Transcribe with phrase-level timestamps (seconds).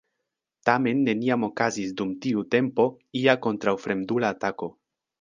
[0.69, 2.89] Tamen neniam okazis dum tiu tempo
[3.23, 4.77] ia kontraŭfremdula atako.